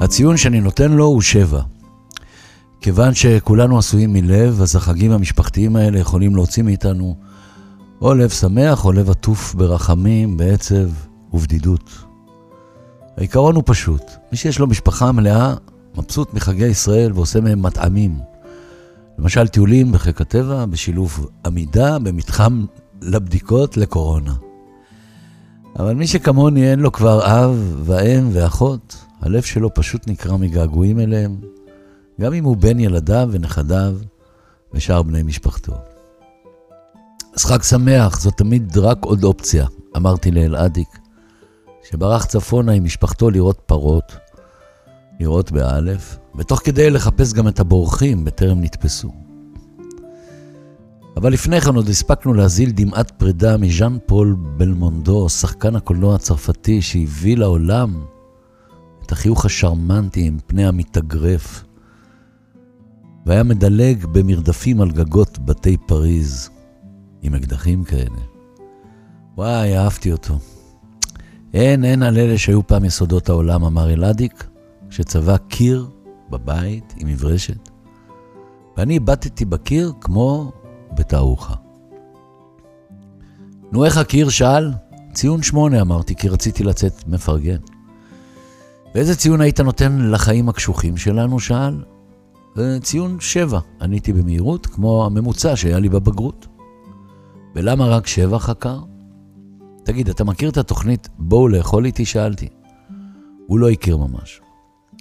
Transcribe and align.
הציון 0.00 0.36
שאני 0.36 0.60
נותן 0.60 0.92
לו 0.92 1.04
הוא 1.04 1.22
שבע. 1.22 1.62
כיוון 2.80 3.14
שכולנו 3.14 3.78
עשויים 3.78 4.12
מלב, 4.12 4.60
אז 4.62 4.76
החגים 4.76 5.12
המשפחתיים 5.12 5.76
האלה 5.76 5.98
יכולים 5.98 6.34
להוציא 6.34 6.62
מאיתנו 6.62 7.16
או 8.00 8.14
לב 8.14 8.28
שמח 8.28 8.84
או 8.84 8.92
לב 8.92 9.10
עטוף 9.10 9.54
ברחמים, 9.54 10.36
בעצב 10.36 10.88
ובדידות. 11.32 11.90
העיקרון 13.16 13.54
הוא 13.54 13.62
פשוט, 13.66 14.02
מי 14.32 14.38
שיש 14.38 14.58
לו 14.58 14.66
משפחה 14.66 15.12
מלאה, 15.12 15.54
מבסוט 15.96 16.34
מחגי 16.34 16.66
ישראל 16.66 17.12
ועושה 17.14 17.40
מהם 17.40 17.62
מטעמים. 17.62 18.18
למשל 19.18 19.48
טיולים 19.48 19.92
בחיק 19.92 20.20
הטבע, 20.20 20.66
בשילוב 20.66 21.26
עמידה 21.46 21.98
במתחם 21.98 22.64
לבדיקות 23.02 23.76
לקורונה. 23.76 24.34
אבל 25.78 25.94
מי 25.94 26.06
שכמוני 26.06 26.70
אין 26.70 26.80
לו 26.80 26.92
כבר 26.92 27.26
אב 27.26 27.80
ואם 27.84 28.28
ואחות, 28.32 28.96
הלב 29.20 29.42
שלו 29.42 29.74
פשוט 29.74 30.08
נקרע 30.08 30.36
מגעגועים 30.36 31.00
אליהם, 31.00 31.36
גם 32.20 32.34
אם 32.34 32.44
הוא 32.44 32.56
בן 32.56 32.80
ילדיו 32.80 33.28
ונכדיו 33.32 33.96
ושאר 34.72 35.02
בני 35.02 35.22
משפחתו. 35.22 35.72
אז 37.34 37.44
חג 37.44 37.62
שמח, 37.62 38.20
זאת 38.20 38.36
תמיד 38.36 38.78
רק 38.78 38.98
עוד 39.04 39.24
אופציה, 39.24 39.66
אמרתי 39.96 40.30
לאלעדיק, 40.30 40.98
שברח 41.90 42.24
צפונה 42.24 42.72
עם 42.72 42.84
משפחתו 42.84 43.30
לראות 43.30 43.60
פרות, 43.66 44.16
לראות 45.20 45.52
באלף, 45.52 46.18
ותוך 46.34 46.60
כדי 46.64 46.90
לחפש 46.90 47.32
גם 47.32 47.48
את 47.48 47.60
הבורחים 47.60 48.24
בטרם 48.24 48.60
נתפסו. 48.60 49.29
אבל 51.16 51.32
לפני 51.32 51.60
כן 51.60 51.74
עוד 51.74 51.88
הספקנו 51.88 52.34
להזיל 52.34 52.70
דמעת 52.70 53.10
פרידה 53.10 53.56
מז'אן 53.56 53.96
פול 54.06 54.36
בלמונדו, 54.56 55.28
שחקן 55.28 55.76
הקולנוע 55.76 56.14
הצרפתי 56.14 56.82
שהביא 56.82 57.36
לעולם 57.36 58.04
את 59.02 59.12
החיוך 59.12 59.44
השרמנטי 59.44 60.26
עם 60.26 60.38
פני 60.46 60.66
המתאגרף, 60.66 61.64
והיה 63.26 63.42
מדלג 63.42 64.06
במרדפים 64.06 64.80
על 64.80 64.90
גגות 64.90 65.38
בתי 65.38 65.76
פריז, 65.76 66.50
עם 67.22 67.34
אקדחים 67.34 67.84
כאלה. 67.84 68.20
וואי, 69.36 69.78
אהבתי 69.78 70.12
אותו. 70.12 70.38
אין, 71.54 71.84
אין 71.84 72.02
על 72.02 72.18
אלה 72.18 72.38
שהיו 72.38 72.66
פעם 72.66 72.84
יסודות 72.84 73.28
העולם, 73.28 73.64
אמר 73.64 73.92
אלאדיק, 73.92 74.44
כשצבע 74.90 75.36
קיר 75.38 75.86
בבית 76.30 76.94
עם 76.96 77.08
מברשת. 77.08 77.68
ואני 78.76 78.96
הבטתי 78.96 79.44
בקיר 79.44 79.92
כמו 80.00 80.52
בתערוכה. 80.92 81.54
נו, 83.72 83.84
איך 83.84 83.96
הקיר? 83.96 84.28
שאל. 84.28 84.72
ציון 85.12 85.42
שמונה, 85.42 85.80
אמרתי, 85.80 86.14
כי 86.14 86.28
רציתי 86.28 86.64
לצאת 86.64 87.08
מפרגן. 87.08 87.58
ואיזה 88.94 89.16
ציון 89.16 89.40
היית 89.40 89.60
נותן 89.60 90.10
לחיים 90.10 90.48
הקשוחים 90.48 90.96
שלנו? 90.96 91.40
שאל. 91.40 91.84
ציון 92.82 93.20
שבע, 93.20 93.60
עניתי 93.80 94.12
במהירות, 94.12 94.66
כמו 94.66 95.06
הממוצע 95.06 95.56
שהיה 95.56 95.78
לי 95.78 95.88
בבגרות. 95.88 96.46
ולמה 97.54 97.86
רק 97.86 98.06
שבע 98.06 98.38
חקר? 98.38 98.78
תגיד, 99.84 100.08
אתה 100.08 100.24
מכיר 100.24 100.50
את 100.50 100.56
התוכנית 100.56 101.08
בואו 101.18 101.48
לאכול 101.48 101.84
איתי? 101.84 102.04
שאלתי. 102.04 102.48
הוא 103.46 103.58
לא 103.58 103.70
הכיר 103.70 103.96
ממש. 103.96 104.40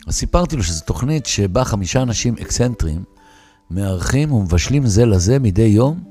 אז 0.08 0.16
סיפרתי 0.16 0.56
לו 0.56 0.64
שזו 0.64 0.86
תוכנית 0.86 1.26
שבה 1.26 1.64
חמישה 1.64 2.02
אנשים 2.02 2.36
אקסנטרים 2.42 3.04
מארחים 3.72 4.32
ומבשלים 4.32 4.86
זה 4.86 5.06
לזה 5.06 5.40
מדי 5.40 5.62
יום, 5.62 6.04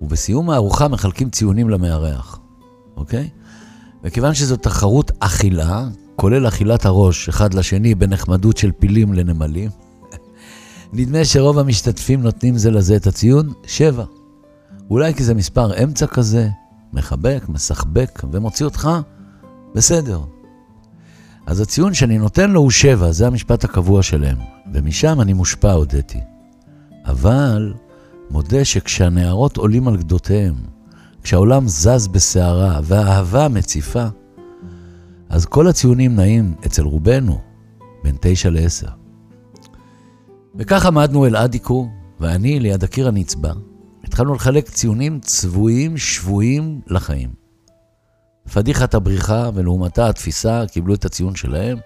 ובסיום 0.00 0.50
הארוחה 0.50 0.88
מחלקים 0.88 1.30
ציונים 1.30 1.70
למארח, 1.70 2.38
אוקיי? 2.96 3.28
וכיוון 4.04 4.34
שזו 4.34 4.56
תחרות 4.56 5.10
אכילה, 5.18 5.88
כולל 6.16 6.48
אכילת 6.48 6.86
הראש 6.86 7.28
אחד 7.28 7.54
לשני 7.54 7.94
בנחמדות 7.94 8.56
של 8.56 8.72
פילים 8.72 9.12
לנמלים, 9.12 9.70
נדמה 10.92 11.24
שרוב 11.24 11.58
המשתתפים 11.58 12.22
נותנים 12.22 12.58
זה 12.58 12.70
לזה 12.70 12.96
את 12.96 13.06
הציון 13.06 13.52
שבע. 13.66 14.04
אולי 14.90 15.14
כי 15.14 15.24
זה 15.24 15.34
מספר 15.34 15.84
אמצע 15.84 16.06
כזה, 16.06 16.48
מחבק, 16.92 17.44
מסחבק 17.48 18.22
ומוציא 18.32 18.66
אותך 18.66 18.90
בסדר. 19.74 20.20
אז 21.46 21.60
הציון 21.60 21.94
שאני 21.94 22.18
נותן 22.18 22.50
לו 22.50 22.60
הוא 22.60 22.70
שבע, 22.70 23.12
זה 23.12 23.26
המשפט 23.26 23.64
הקבוע 23.64 24.02
שלהם, 24.02 24.38
ומשם 24.72 25.20
אני 25.20 25.32
מושפע, 25.32 25.72
הודיתי. 25.72 26.29
אבל 27.10 27.74
מודה 28.30 28.64
שכשהנערות 28.64 29.56
עולים 29.56 29.88
על 29.88 29.96
גדותיהם, 29.96 30.54
כשהעולם 31.22 31.68
זז 31.68 32.08
בסערה 32.08 32.80
והאהבה 32.84 33.48
מציפה, 33.48 34.06
אז 35.28 35.46
כל 35.46 35.68
הציונים 35.68 36.16
נעים 36.16 36.54
אצל 36.66 36.82
רובנו 36.82 37.40
בין 38.04 38.16
תשע 38.20 38.50
לעשר. 38.50 38.88
וכך 40.54 40.86
עמדנו 40.86 41.26
אל 41.26 41.36
אדיקו, 41.36 41.88
ואני 42.20 42.60
ליד 42.60 42.84
הקיר 42.84 43.08
הנצבע, 43.08 43.52
התחלנו 44.04 44.34
לחלק 44.34 44.68
ציונים 44.68 45.20
צבועים, 45.20 45.96
שבויים 45.96 46.80
לחיים. 46.86 47.30
פדיחת 48.52 48.94
הבריחה 48.94 49.50
ולעומתה 49.54 50.08
התפיסה 50.08 50.64
קיבלו 50.72 50.94
את 50.94 51.04
הציון 51.04 51.34
שלהם. 51.34 51.78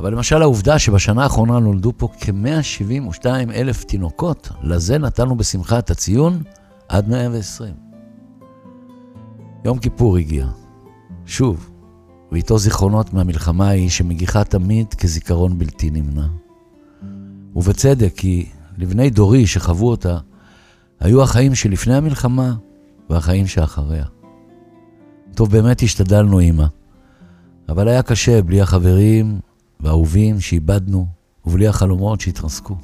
אבל 0.00 0.12
למשל 0.12 0.42
העובדה 0.42 0.78
שבשנה 0.78 1.22
האחרונה 1.22 1.58
נולדו 1.58 1.92
פה 1.96 2.08
כ-172 2.20 3.26
אלף 3.54 3.84
תינוקות, 3.84 4.48
לזה 4.62 4.98
נתנו 4.98 5.36
בשמחה 5.36 5.78
את 5.78 5.90
הציון 5.90 6.42
עד 6.88 7.08
120. 7.08 7.74
יום 9.64 9.78
כיפור 9.78 10.16
הגיע. 10.16 10.46
שוב, 11.26 11.70
ואיתו 12.32 12.58
זיכרונות 12.58 13.12
מהמלחמה 13.12 13.68
ההיא 13.68 13.90
שמגיחה 13.90 14.44
תמיד 14.44 14.94
כזיכרון 14.94 15.58
בלתי 15.58 15.90
נמנע. 15.90 16.26
ובצדק, 17.56 18.12
כי 18.16 18.48
לבני 18.78 19.10
דורי 19.10 19.46
שחוו 19.46 19.88
אותה, 19.88 20.18
היו 21.00 21.22
החיים 21.22 21.54
שלפני 21.54 21.94
המלחמה 21.94 22.54
והחיים 23.10 23.46
שאחריה. 23.46 24.04
טוב, 25.34 25.50
באמת 25.50 25.82
השתדלנו, 25.82 26.40
אמא, 26.40 26.66
אבל 27.68 27.88
היה 27.88 28.02
קשה 28.02 28.42
בלי 28.42 28.60
החברים 28.60 29.40
והאהובים 29.82 30.40
שאיבדנו, 30.40 31.06
ובלי 31.44 31.68
החלומות 31.68 32.20
שהתרסקו. 32.20 32.76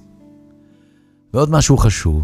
ועוד 1.35 1.51
משהו 1.51 1.77
חשוב, 1.77 2.23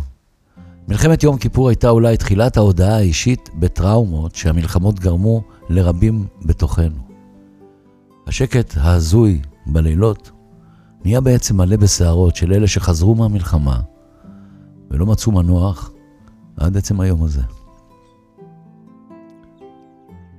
מלחמת 0.88 1.22
יום 1.22 1.38
כיפור 1.38 1.68
הייתה 1.68 1.88
אולי 1.88 2.16
תחילת 2.16 2.56
ההודעה 2.56 2.96
האישית 2.96 3.50
בטראומות 3.58 4.34
שהמלחמות 4.34 5.00
גרמו 5.00 5.42
לרבים 5.68 6.26
בתוכנו. 6.42 6.98
השקט 8.26 8.74
ההזוי 8.76 9.40
בלילות 9.66 10.30
נהיה 11.04 11.20
בעצם 11.20 11.56
מלא 11.56 11.76
בסערות 11.76 12.36
של 12.36 12.52
אלה 12.52 12.66
שחזרו 12.66 13.14
מהמלחמה 13.14 13.80
ולא 14.90 15.06
מצאו 15.06 15.32
מנוח 15.32 15.90
עד 16.56 16.76
עצם 16.76 17.00
היום 17.00 17.22
הזה. 17.22 17.42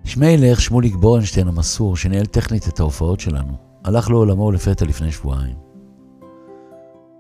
שמיילך, 0.04 0.62
שמוליק 0.62 0.96
בורנשטיין 0.96 1.48
המסור, 1.48 1.98
שניהל 1.98 2.26
טכנית 2.26 2.68
את 2.68 2.80
ההופעות 2.80 3.20
שלנו, 3.20 3.54
הלך 3.84 4.10
לעולמו 4.10 4.52
לפתע 4.52 4.86
לפני 4.86 5.12
שבועיים. 5.12 5.56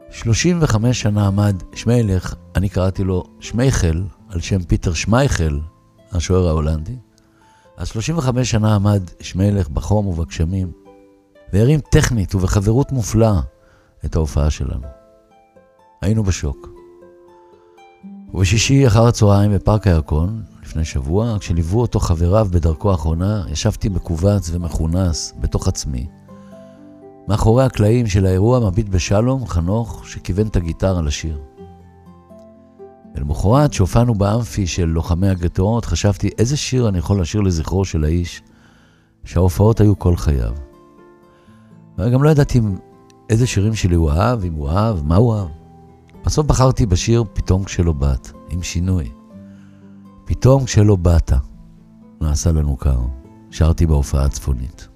35 0.09 1.01
שנה 1.01 1.27
עמד 1.27 1.63
שמיילך, 1.75 2.35
אני 2.55 2.69
קראתי 2.69 3.03
לו 3.03 3.23
שמייכל, 3.39 4.03
על 4.29 4.39
שם 4.39 4.63
פיטר 4.63 4.93
שמייכל, 4.93 5.59
השוער 6.11 6.47
ההולנדי. 6.47 6.95
אז 7.77 7.87
35 7.87 8.51
שנה 8.51 8.75
עמד 8.75 9.03
שמיילך 9.19 9.69
בחום 9.69 10.07
ובגשמים, 10.07 10.71
והרים 11.53 11.79
טכנית 11.79 12.35
ובחברות 12.35 12.91
מופלאה 12.91 13.41
את 14.05 14.15
ההופעה 14.15 14.49
שלנו. 14.49 14.87
היינו 16.01 16.23
בשוק. 16.23 16.69
ובשישי 18.33 18.87
אחר 18.87 19.07
הצהריים 19.07 19.55
בפארק 19.55 19.87
הירקון, 19.87 20.43
לפני 20.63 20.85
שבוע, 20.85 21.37
כשליוו 21.39 21.81
אותו 21.81 21.99
חבריו 21.99 22.47
בדרכו 22.51 22.91
האחרונה, 22.91 23.43
ישבתי 23.49 23.89
מכווץ 23.89 24.49
ומכונס 24.53 25.33
בתוך 25.39 25.67
עצמי. 25.67 26.07
מאחורי 27.27 27.63
הקלעים 27.63 28.07
של 28.07 28.25
האירוע 28.25 28.59
מביט 28.59 28.89
בשלום, 28.89 29.47
חנוך, 29.47 30.07
שכיוון 30.07 30.47
את 30.47 30.55
הגיטרה 30.55 31.01
לשיר. 31.01 31.39
ולמחרת, 33.15 33.73
שהופענו 33.73 34.15
באמפי 34.15 34.67
של 34.67 34.85
לוחמי 34.85 35.27
הגטאות, 35.27 35.85
חשבתי 35.85 36.29
איזה 36.37 36.57
שיר 36.57 36.89
אני 36.89 36.97
יכול 36.97 37.21
לשיר 37.21 37.41
לזכרו 37.41 37.85
של 37.85 38.03
האיש, 38.03 38.41
שההופעות 39.23 39.81
היו 39.81 39.99
כל 39.99 40.15
חייו. 40.15 40.53
וגם 41.97 42.23
לא 42.23 42.29
ידעתי 42.29 42.61
איזה 43.29 43.47
שירים 43.47 43.75
שלי 43.75 43.95
הוא 43.95 44.11
אהב, 44.11 44.43
אם 44.43 44.53
הוא 44.53 44.69
אהב, 44.69 45.05
מה 45.05 45.15
הוא 45.15 45.35
אהב. 45.35 45.47
בסוף 46.25 46.45
בחרתי 46.45 46.85
בשיר 46.85 47.23
"פתאום 47.33 47.63
כשלא 47.63 47.91
באת", 47.91 48.31
עם 48.49 48.63
שינוי. 48.63 49.11
פתאום 50.25 50.65
כשלא 50.65 50.95
באת, 50.95 51.31
נעשה 52.21 52.51
לנו 52.51 52.77
קר. 52.77 52.99
שרתי 53.51 53.85
בהופעה 53.85 54.25
הצפונית. 54.25 54.87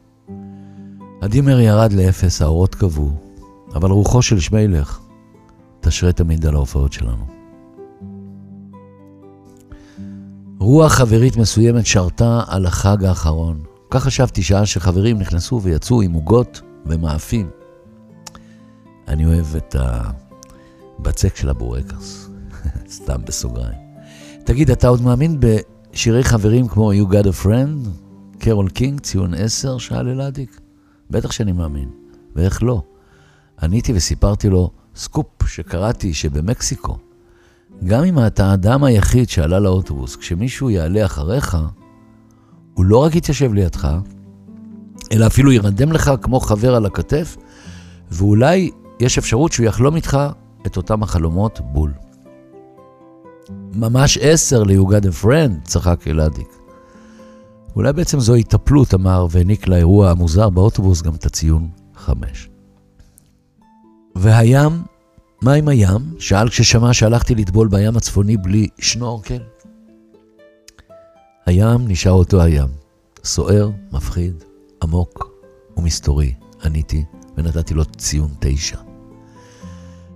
הדימר 1.22 1.60
ירד 1.60 1.94
לאפס, 1.94 2.42
האורות 2.42 2.76
קבעו, 2.76 3.12
אבל 3.76 3.92
רוחו 3.92 4.22
של 4.22 4.40
שמיילך 4.40 5.00
תשרה 5.80 6.12
תמיד 6.12 6.46
על 6.46 6.56
ההופעות 6.56 6.94
שלנו. 6.94 7.26
רוח 10.60 10.94
חברית 10.94 11.38
מסוימת 11.38 11.86
שרתה 11.86 12.42
על 12.48 12.66
החג 12.66 13.04
האחרון. 13.04 13.64
כך 13.92 14.04
חשבתי 14.04 14.44
שעה 14.44 14.66
שחברים 14.66 15.20
נכנסו 15.20 15.62
ויצאו 15.62 16.02
עם 16.02 16.14
עוגות 16.14 16.62
ומאפים. 16.86 17.50
אני 19.08 19.26
אוהב 19.26 19.56
את 19.56 19.76
הבצק 19.80 21.36
של 21.36 21.50
הבורקס, 21.50 22.30
סתם 22.96 23.22
בסוגריים. 23.26 23.80
תגיד, 24.46 24.72
אתה 24.72 24.88
עוד 24.88 25.02
מאמין 25.02 25.40
בשירי 25.40 26.24
חברים 26.24 26.68
כמו 26.68 26.94
You 26.94 27.06
Got 27.12 27.26
a 27.26 27.46
Friend? 27.46 27.90
קרול 28.40 28.70
קינג, 28.70 29.00
ציון 29.00 29.34
10, 29.34 29.78
שאל 29.78 30.10
אלאדיק? 30.10 30.67
בטח 31.10 31.32
שאני 31.32 31.52
מאמין, 31.52 31.90
ואיך 32.36 32.64
לא? 32.64 32.82
עניתי 33.62 33.94
וסיפרתי 33.96 34.50
לו 34.50 34.72
סקופ 34.96 35.48
שקראתי 35.48 36.14
שבמקסיקו, 36.14 36.98
גם 37.84 38.04
אם 38.04 38.26
אתה 38.28 38.46
האדם 38.46 38.84
היחיד 38.84 39.30
שעלה 39.30 39.60
לאוטובוס, 39.60 40.16
כשמישהו 40.16 40.70
יעלה 40.70 41.06
אחריך, 41.06 41.58
הוא 42.74 42.86
לא 42.86 42.98
רק 42.98 43.16
יתיישב 43.16 43.54
לידך, 43.54 43.88
אלא 45.12 45.28
אפילו 45.28 45.52
ירדם 45.52 45.92
לך 45.92 46.12
כמו 46.22 46.40
חבר 46.40 46.76
על 46.76 46.86
הכתף, 46.86 47.38
ואולי 48.12 48.72
יש 49.00 49.18
אפשרות 49.18 49.52
שהוא 49.52 49.66
יחלום 49.66 49.96
איתך 49.96 50.18
את 50.66 50.78
אותם 50.78 51.04
החלומות 51.04 51.60
בול. 51.64 51.94
ממש 53.74 54.18
עשר 54.22 54.64
ל 54.64 54.70
You 54.70 54.88
Got 54.88 55.06
a 55.06 55.12
Friend, 55.12 55.60
צחק 55.64 56.08
אלאדיק. 56.08 56.57
אולי 57.78 57.94
בעצם 57.94 58.20
זו 58.20 58.36
התאפלות, 58.36 58.94
אמר, 58.94 59.28
והעניק 59.30 59.68
לאירוע 59.68 60.12
המוזר 60.12 60.50
באוטובוס 60.50 61.02
גם 61.02 61.16
את 61.16 61.26
הציון 61.26 61.70
חמש. 61.96 62.50
והים, 64.16 64.72
מה 65.42 65.54
עם 65.54 65.68
הים? 65.68 66.02
שאל 66.20 66.50
כששמע 66.50 66.94
שהלכתי 66.94 67.36
לטבול 67.36 67.68
בים 67.68 67.98
הצפוני 67.98 68.38
בלי 68.38 68.68
שנורקל. 68.80 69.42
הים 71.46 71.88
נשאר 71.88 72.12
אותו 72.12 72.42
הים, 72.42 72.68
סוער, 73.24 73.70
מפחיד, 73.92 74.44
עמוק 74.84 75.30
ומסתורי, 75.78 76.34
עניתי, 76.64 77.04
ונתתי 77.38 77.74
לו 77.74 77.86
ציון 77.86 78.30
תשע. 78.40 78.78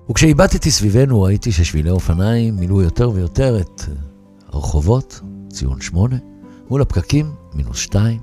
וכשהבטתי 0.10 0.72
סביבנו 0.72 1.22
ראיתי 1.22 1.52
ששבילי 1.52 1.90
אופניים 1.90 2.56
מילאו 2.56 2.82
יותר 2.82 3.10
ויותר 3.10 3.62
את 3.62 3.82
הרחובות, 4.52 5.22
ציון 5.50 5.82
שמונה, 5.82 6.18
מול 6.72 6.82
הפקקים, 6.82 7.32
מינוס 7.54 7.78
שתיים, 7.78 8.20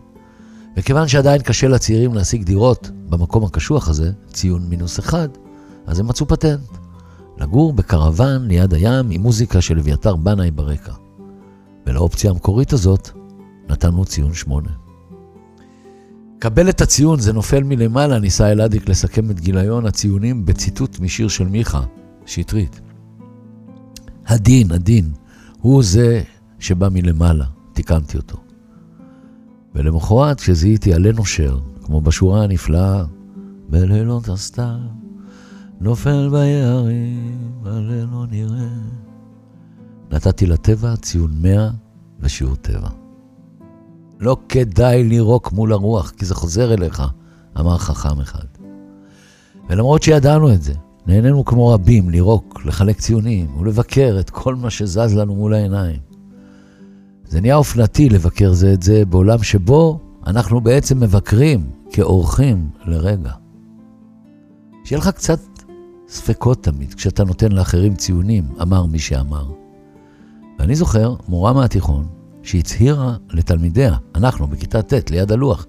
וכיוון 0.77 1.09
שעדיין 1.09 1.43
קשה 1.43 1.69
לצעירים 1.69 2.15
להשיג 2.15 2.45
דירות 2.45 2.91
במקום 3.09 3.45
הקשוח 3.45 3.89
הזה, 3.89 4.13
ציון 4.33 4.69
מינוס 4.69 4.99
אחד, 4.99 5.29
אז 5.87 6.01
הם 6.01 6.09
מצאו 6.09 6.29
פטנט. 6.29 6.69
לגור 7.39 7.73
בקרוון 7.73 8.49
ליד 8.49 8.75
הים 8.75 9.11
עם 9.11 9.21
מוזיקה 9.21 9.61
של 9.61 9.79
אביתר 9.79 10.17
בנאי 10.17 10.51
ברקע. 10.51 10.93
ולאופציה 11.87 12.31
המקורית 12.31 12.73
הזאת 12.73 13.11
נתנו 13.69 14.05
ציון 14.05 14.35
שמונה. 14.35 14.71
קבל 16.39 16.69
את 16.69 16.81
הציון, 16.81 17.21
זה 17.21 17.33
נופל 17.33 17.63
מלמעלה, 17.65 18.19
ניסה 18.19 18.53
אלאדיק 18.53 18.89
לסכם 18.89 19.31
את 19.31 19.41
גיליון 19.41 19.87
הציונים 19.87 20.47
בציטוט 20.47 21.01
משיר 21.01 21.29
של 21.29 21.49
מיכה, 21.49 21.83
שטרית. 22.27 22.81
הדין, 24.27 24.73
הדין, 24.73 25.13
הוא 25.61 25.83
זה 25.83 26.23
שבא 26.59 26.89
מלמעלה, 26.89 27.45
תיקנתי 27.79 28.17
אותו. 28.17 28.39
ולמחרת, 29.75 30.41
כשזיהיתי 30.41 30.95
עלה 30.95 31.13
נושר, 31.13 31.59
כמו 31.83 32.01
בשורה 32.01 32.45
הנפלאה, 32.45 33.05
בלילות 33.69 34.29
הסתיו, 34.29 34.79
נופל 35.81 36.29
ביערים, 36.33 37.61
עלה 37.65 38.05
לא 38.05 38.27
נראה. 38.31 38.69
נתתי 40.11 40.47
לטבע 40.47 40.97
ציון 40.97 41.31
100 41.43 41.71
ושיעור 42.21 42.57
טבע. 42.57 42.89
לא 44.21 44.37
כדאי 44.49 45.05
לירוק 45.05 45.53
מול 45.53 45.73
הרוח, 45.73 46.11
כי 46.11 46.25
זה 46.25 46.35
חוזר 46.35 46.75
אליך, 46.75 47.03
אמר 47.61 47.79
חכם 47.79 48.21
אחד. 48.21 48.47
ולמרות 49.71 50.03
שידענו 50.03 50.53
את 50.53 50.63
זה, 50.63 50.75
נהנינו 51.07 51.45
כמו 51.45 51.69
רבים 51.69 52.11
לירוק, 52.11 52.61
לחלק 52.65 53.01
ציונים 53.01 53.57
ולבקר 53.57 54.17
את 54.21 54.31
כל 54.31 54.55
מה 54.55 54.71
שזז 54.71 55.17
לנו 55.17 55.35
מול 55.35 55.55
העיניים. 55.55 56.08
זה 57.29 57.41
נהיה 57.41 57.57
אופנתי 57.57 58.09
לבקר 58.09 58.53
זה 58.53 58.73
את 58.73 58.83
זה 58.83 59.05
בעולם 59.05 59.43
שבו 59.43 60.01
אנחנו 60.27 60.61
בעצם 60.61 61.01
מבקרים 61.01 61.71
כאורחים 61.93 62.69
לרגע. 62.85 63.33
שיהיה 64.85 64.99
לך 64.99 65.09
קצת 65.09 65.41
ספקות 66.09 66.63
תמיד 66.63 66.95
כשאתה 66.95 67.25
נותן 67.25 67.53
לאחרים 67.53 67.95
ציונים, 67.95 68.45
אמר 68.63 68.87
מי 68.87 68.99
שאמר. 68.99 69.47
ואני 70.59 70.75
זוכר 70.75 71.15
מורה 71.29 71.53
מהתיכון 71.53 72.07
שהצהירה 72.43 73.17
לתלמידיה, 73.31 73.97
אנחנו 74.15 74.47
בכיתה 74.47 74.83
ט' 74.83 75.11
ליד 75.11 75.33
הלוח, 75.33 75.67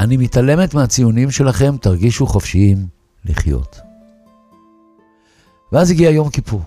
אני 0.00 0.16
מתעלמת 0.16 0.74
מהציונים 0.74 1.30
שלכם, 1.30 1.76
תרגישו 1.80 2.26
חופשיים 2.26 2.86
לחיות. 3.24 3.80
ואז 5.72 5.90
הגיע 5.90 6.10
יום 6.10 6.30
כיפור, 6.30 6.62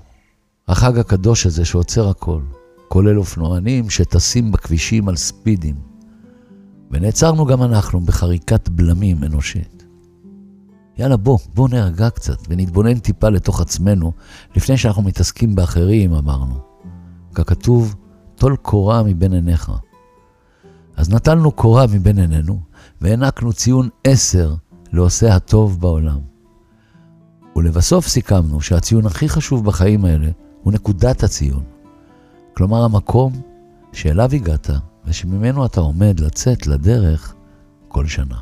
החג 0.67 0.97
הקדוש 0.97 1.45
הזה 1.45 1.65
שעוצר 1.65 2.09
הכל, 2.09 2.41
כולל 2.87 3.17
אופנוענים 3.17 3.89
שטסים 3.89 4.51
בכבישים 4.51 5.09
על 5.09 5.15
ספידים. 5.15 5.75
ונעצרנו 6.91 7.45
גם 7.45 7.63
אנחנו 7.63 7.99
בחריקת 7.99 8.69
בלמים 8.69 9.23
אנושית. 9.23 9.85
יאללה, 10.97 11.17
בוא, 11.17 11.37
בוא 11.53 11.69
נרגע 11.69 12.09
קצת 12.09 12.37
ונתבונן 12.49 12.99
טיפה 12.99 13.29
לתוך 13.29 13.61
עצמנו 13.61 14.11
לפני 14.55 14.77
שאנחנו 14.77 15.01
מתעסקים 15.01 15.55
באחרים, 15.55 16.13
אמרנו. 16.13 16.59
ככתוב, 17.33 17.95
טול 18.35 18.55
קורה 18.55 19.03
מבין 19.03 19.33
עיניך. 19.33 19.71
אז 20.95 21.09
נטלנו 21.09 21.51
קורה 21.51 21.85
מבין 21.87 22.19
עינינו, 22.19 22.59
והענקנו 23.01 23.53
ציון 23.53 23.89
עשר 24.03 24.55
לעושה 24.91 25.35
הטוב 25.35 25.81
בעולם. 25.81 26.19
ולבסוף 27.55 28.07
סיכמנו 28.07 28.61
שהציון 28.61 29.05
הכי 29.05 29.29
חשוב 29.29 29.65
בחיים 29.65 30.05
האלה 30.05 30.29
הוא 30.63 30.73
נקודת 30.73 31.23
הציון. 31.23 31.63
כלומר, 32.57 32.83
המקום 32.83 33.41
שאליו 33.93 34.29
הגעת 34.33 34.69
ושממנו 35.05 35.65
אתה 35.65 35.81
עומד 35.81 36.19
לצאת 36.19 36.67
לדרך 36.67 37.33
כל 37.87 38.07
שנה. 38.07 38.35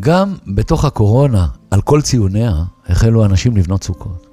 גם 0.00 0.34
בתוך 0.46 0.84
הקורונה, 0.84 1.46
על 1.70 1.80
כל 1.80 2.02
ציוניה, 2.02 2.64
החלו 2.86 3.24
אנשים 3.24 3.56
לבנות 3.56 3.84
סוכות. 3.84 4.26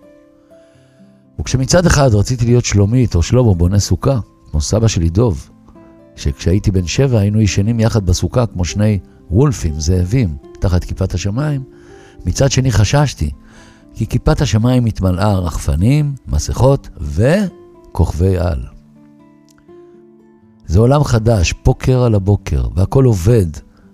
וכשמצד 1.39 1.85
אחד 1.85 2.09
רציתי 2.13 2.45
להיות 2.45 2.65
שלומית 2.65 3.15
או 3.15 3.23
שלמה 3.23 3.53
בונה 3.53 3.79
סוכה, 3.79 4.19
כמו 4.51 4.61
סבא 4.61 4.87
שלי 4.87 5.09
דוב, 5.09 5.49
שכשהייתי 6.15 6.71
בן 6.71 6.87
שבע 6.87 7.19
היינו 7.19 7.41
ישנים 7.41 7.79
יחד 7.79 8.05
בסוכה 8.05 8.45
כמו 8.45 8.65
שני 8.65 8.99
וולפים, 9.31 9.79
זאבים, 9.79 10.37
תחת 10.59 10.83
כיפת 10.83 11.13
השמיים, 11.13 11.63
מצד 12.25 12.51
שני 12.51 12.71
חששתי, 12.71 13.31
כי 13.95 14.07
כיפת 14.07 14.41
השמיים 14.41 14.85
התמלאה 14.85 15.39
רחפנים, 15.39 16.15
מסכות 16.27 16.89
וכוכבי 17.01 18.37
על. 18.37 18.63
זה 20.65 20.79
עולם 20.79 21.03
חדש, 21.03 21.53
פוקר 21.53 22.03
על 22.03 22.15
הבוקר, 22.15 22.67
והכל 22.75 23.05
עובד 23.05 23.45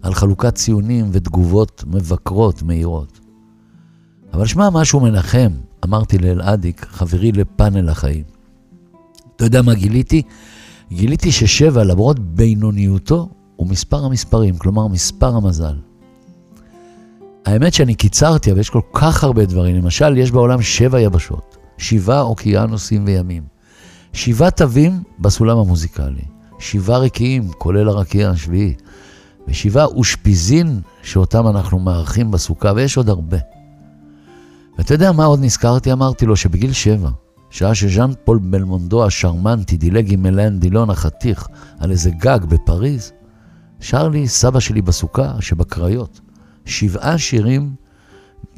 על 0.02 0.14
חלוקת 0.14 0.56
ציונים 0.56 1.10
ותגובות 1.12 1.84
מבקרות 1.88 2.64
מהירות. 2.64 3.20
אבל 4.34 4.46
שמע 4.46 4.70
משהו 4.70 5.00
מנחם, 5.00 5.52
אמרתי 5.86 6.18
לאלעדיק, 6.18 6.86
חברי 6.90 7.32
לפאנל 7.32 7.90
החיים. 7.90 8.24
אתה 9.36 9.46
יודע 9.46 9.62
מה 9.62 9.74
גיליתי? 9.74 10.22
גיליתי 10.92 11.32
ששבע, 11.32 11.84
למרות 11.84 12.20
בינוניותו, 12.20 13.30
הוא 13.56 13.68
מספר 13.68 14.06
המספרים, 14.06 14.58
כלומר 14.58 14.88
מספר 14.88 15.36
המזל. 15.36 15.76
האמת 17.46 17.74
שאני 17.74 17.96
קיצרתי, 17.96 18.52
אבל 18.52 18.60
יש 18.60 18.70
כל 18.70 18.82
כך 18.94 19.24
הרבה 19.24 19.46
דברים. 19.46 19.76
למשל, 19.76 20.18
יש 20.18 20.32
בעולם 20.32 20.62
שבע 20.62 21.00
יבשות, 21.00 21.58
שבעה 21.78 22.22
אוקיינוסים 22.22 23.04
וימים, 23.06 23.44
שבעה 24.14 24.52
תווים 24.52 25.04
בסולם 25.20 25.58
המוזיקלי, 25.58 26.26
שבעה 26.60 26.98
רקיעים, 26.98 27.52
כולל 27.58 27.90
הרקיע 27.90 28.30
השביעי, 28.30 28.74
ושבעה 29.48 29.86
אושפיזין 29.86 30.82
שאותם 31.04 31.48
אנחנו 31.48 31.80
מארחים 31.80 32.32
בסוכה, 32.32 32.72
ויש 32.76 32.98
עוד 32.98 33.10
הרבה. 33.10 33.38
ואתה 34.78 34.94
יודע 34.94 35.12
מה 35.12 35.26
עוד 35.26 35.40
נזכרתי? 35.44 35.92
אמרתי 35.92 36.26
לו 36.26 36.36
שבגיל 36.36 36.74
שבע, 36.74 37.10
שעה 37.50 37.76
שז'אן 37.76 38.12
פול 38.24 38.40
בלמונדו 38.42 39.06
השרמנטי 39.06 39.78
דילג 39.78 40.14
עם 40.14 40.26
אלן 40.26 40.60
דילון 40.60 40.90
החתיך 40.90 41.48
על 41.80 41.92
איזה 41.92 42.10
גג 42.10 42.40
בפריז, 42.50 43.12
שר 43.80 44.08
לי 44.08 44.28
סבא 44.28 44.60
שלי 44.60 44.82
בסוכה 44.82 45.34
שבקריות, 45.40 46.22
שבעה 46.70 47.18
שירים 47.18 47.76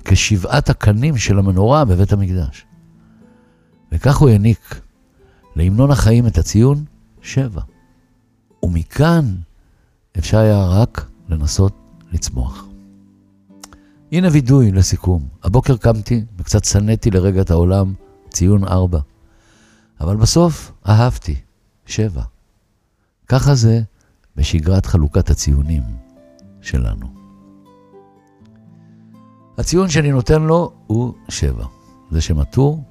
כשבעת 0.05 0.69
הקנים 0.69 1.17
של 1.17 1.39
המנורה 1.39 1.85
בבית 1.85 2.13
המקדש. 2.13 2.65
וכך 3.91 4.17
הוא 4.17 4.29
העניק 4.29 4.81
להמנון 5.55 5.91
החיים 5.91 6.27
את 6.27 6.37
הציון 6.37 6.83
שבע. 7.21 7.61
ומכאן 8.63 9.35
אפשר 10.17 10.37
היה 10.37 10.65
רק 10.65 11.09
לנסות 11.29 11.73
לצמוח. 12.11 12.65
הנה 14.11 14.27
וידוי 14.31 14.71
לסיכום. 14.71 15.27
הבוקר 15.43 15.77
קמתי 15.77 16.23
וקצת 16.37 16.65
שנאתי 16.65 17.11
לרגע 17.11 17.41
את 17.41 17.51
העולם, 17.51 17.93
ציון 18.29 18.63
ארבע. 18.63 18.99
אבל 20.01 20.15
בסוף 20.15 20.71
אהבתי, 20.87 21.35
שבע. 21.85 22.23
ככה 23.27 23.55
זה 23.55 23.81
בשגרת 24.35 24.85
חלוקת 24.85 25.29
הציונים. 25.29 25.83
שלנו. 26.61 27.20
הציון 29.58 29.89
שאני 29.89 30.12
נותן 30.12 30.41
לו 30.41 30.72
הוא 30.88 31.13
שבע. 31.29 31.65
זה 32.12 32.22
שם 32.22 32.39
הטור, 32.39 32.84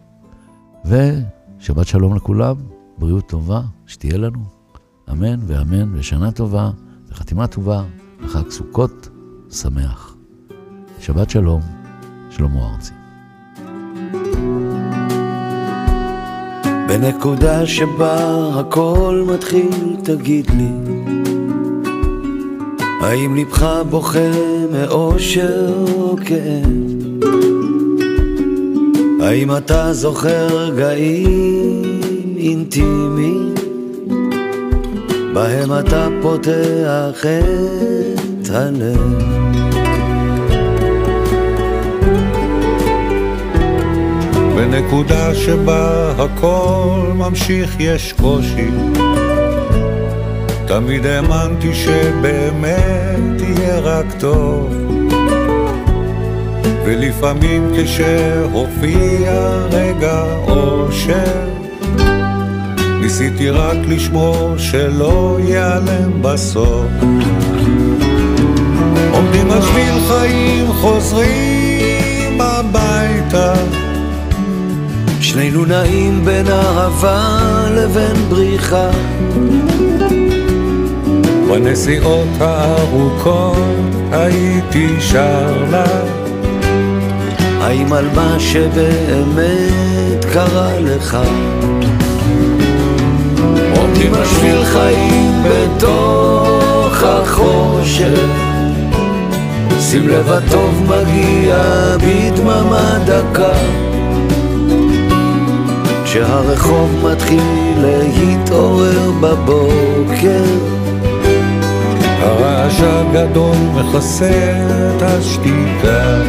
ושבת 0.85 1.87
שלום 1.87 2.17
לכולם, 2.17 2.57
בריאות 2.99 3.29
טובה, 3.29 3.61
שתהיה 3.87 4.19
לנו, 4.19 4.45
אמן 5.11 5.40
ואמן, 5.47 5.99
ושנה 5.99 6.33
טובה, 6.33 6.71
וחתימה 7.09 7.47
טובה, 7.47 7.83
וחג 8.25 8.50
סוכות 8.50 9.09
שמח. 9.50 10.14
שבת 11.00 11.31
שלום, 11.31 11.61
שלמה 12.31 12.75
ארצי. 12.75 12.93
בנקודה 16.88 17.67
שבה 17.67 18.49
הכל 18.61 19.26
מתחיל, 19.35 19.97
תגיד 20.05 20.50
לי, 20.50 20.73
האם 23.00 23.37
לבך 23.37 23.83
בוכה 23.90 24.31
מאושר 24.72 25.84
או 25.92 26.16
כאב? 26.16 26.90
האם 29.22 29.56
אתה 29.56 29.92
זוכר 29.92 30.46
רגעים 30.46 32.00
אינטימיים, 32.36 33.54
בהם 35.34 35.78
אתה 35.78 36.08
פותח 36.22 37.24
את 38.42 38.50
הלב? 38.50 39.40
בנקודה 44.56 45.34
שבה 45.34 46.12
הכל 46.18 47.12
ממשיך 47.14 47.76
יש 47.78 48.12
קושי 48.12 48.70
תמיד 50.70 51.06
האמנתי 51.06 51.74
שבאמת 51.74 53.40
יהיה 53.40 53.78
רק 53.80 54.06
טוב. 54.18 54.74
ולפעמים 56.84 57.72
כשהופיע 57.76 59.32
רגע 59.70 60.22
אושר 60.48 61.48
ניסיתי 63.00 63.50
רק 63.50 63.76
לשמור 63.88 64.54
שלא 64.58 65.38
ייעלם 65.44 66.22
בסוף. 66.22 66.86
עומדים 69.12 69.50
על 69.50 69.62
חיים 70.08 70.66
חוזרים 70.72 72.40
הביתה. 72.40 73.54
שנינו 75.20 75.64
נעים 75.64 76.24
בין 76.24 76.46
אהבה 76.48 77.38
לבין 77.70 78.16
בריחה 78.28 78.90
בנסיעות 81.50 82.28
הארוכות 82.40 83.57
הייתי 84.12 85.00
שר 85.00 85.64
לה. 85.71 85.85
האם 87.61 87.92
על 87.92 88.07
מה 88.14 88.37
שבאמת 88.38 90.25
קרה 90.33 90.80
לך? 90.80 91.19
עומדים 93.76 94.14
על 94.14 94.25
שביל 94.25 94.64
חיים 94.64 95.42
בתוך 95.45 97.02
החושך. 97.02 98.30
שים 99.80 100.09
לב 100.09 100.33
הטוב 100.33 100.83
מגיע 100.88 101.57
בדממה 101.97 102.99
דקה. 103.07 103.52
כשהרחוב 106.04 107.07
מתחיל 107.12 107.42
להתעורר 107.78 109.11
בבוקר 109.21 110.45
הרעש 112.20 112.80
הגדול 112.80 113.56
מכסה 113.74 114.52
את 114.96 115.02
השתיקה. 115.02 116.22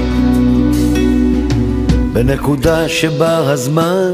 בנקודה 2.14 2.90
שבה 2.90 3.52
הזמן 3.52 4.14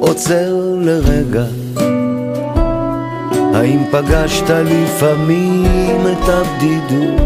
עוצר 0.00 0.54
לרגע. 0.80 1.44
האם 3.54 3.78
פגשת 3.90 4.50
לפעמים 4.50 6.00
את 6.12 6.28
הבדידות? 6.28 7.20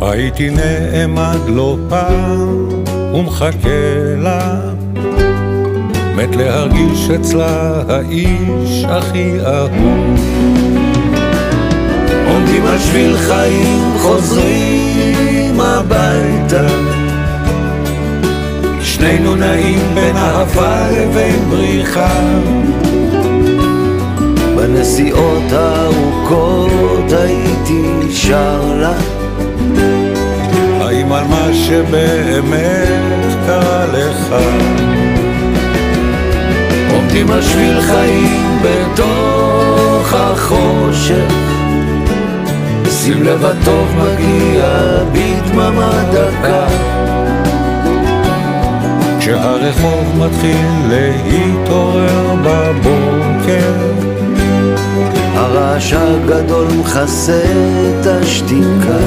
הייתי 0.00 0.50
נעמד 0.50 1.38
לא 1.48 1.76
פעם 1.88 2.68
ומחכה 3.14 4.14
לה. 4.18 4.60
מת 6.16 6.36
להרגיש 6.36 7.10
אצלה 7.10 7.82
האיש 7.88 8.84
הכי 8.88 9.40
אהוב 9.46 10.20
עומדים 12.30 12.66
על 12.66 12.78
שביל 12.78 13.16
חיים 13.16 13.94
חוזרים 13.98 15.60
הביתה. 15.60 16.66
שנינו 18.80 19.34
נעים 19.34 19.94
בין 19.94 20.16
אהבה 20.16 20.90
לבין 20.90 21.50
בריחה. 21.50 22.20
בנסיעות 24.56 25.52
הארוכות 25.52 27.12
הייתי 27.12 28.12
שר 28.12 28.74
לה. 28.80 28.94
האם 30.80 31.12
על 31.12 31.24
מה 31.24 31.48
שבאמת 31.54 33.34
קרה 33.46 33.86
לך? 33.86 34.34
עומדים 36.92 37.30
על 37.30 37.42
שביל 37.42 37.80
חיים 37.80 38.58
בתוך 38.62 40.14
החושך 40.14 41.19
שים 43.04 43.22
לב 43.22 43.44
הטוב 43.44 43.88
מגיע 43.96 44.64
בדממה 45.12 46.02
דקה 46.12 46.66
כשהרחוב 49.18 50.18
מתחיל 50.18 50.66
להתעורר 50.88 52.34
בבוקר 52.44 53.72
הרעש 55.34 55.92
הגדול 55.92 56.66
מכסה 56.80 57.42
את 57.42 58.06
השתיקה 58.06 58.98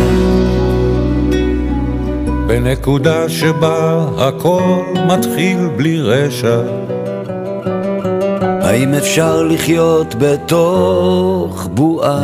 בנקודה 2.47 3.29
שבה 3.29 4.05
הכל 4.17 4.83
מתחיל 5.07 5.69
בלי 5.75 6.01
רשע 6.01 6.62
האם 8.62 8.93
אפשר 8.93 9.43
לחיות 9.43 10.15
בתוך 10.19 11.67
בועה? 11.73 12.23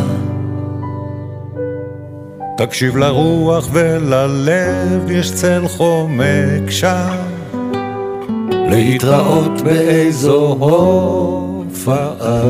תקשיב 2.60 2.98
לרוח 2.98 3.70
וללב, 3.72 5.12
יש 5.12 5.32
צל 5.34 5.68
חומק 5.68 6.70
שם. 6.70 7.16
להתראות 8.70 9.62
באיזו 9.62 10.58
הופעה. 10.60 12.42